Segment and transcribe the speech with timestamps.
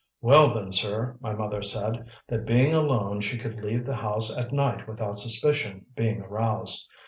[0.19, 4.51] "Well, then, sir, my mother said, that being alone she could leave the house at
[4.51, 6.89] night without suspicion being aroused.